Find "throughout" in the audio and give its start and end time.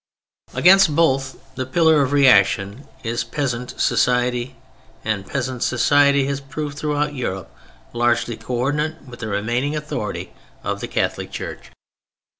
6.79-7.13